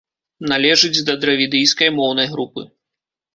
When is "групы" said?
2.33-2.67